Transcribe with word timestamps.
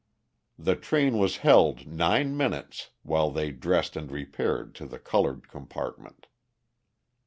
The 0.57 0.75
train 0.75 1.19
was 1.19 1.37
held 1.45 1.85
nine 1.85 2.35
minutes 2.35 2.89
while 3.03 3.29
they 3.29 3.51
dressed 3.51 3.95
and 3.95 4.11
repaired 4.11 4.73
to 4.81 4.87
the 4.87 4.97
coloured 4.97 5.47
compartment. 5.47 6.25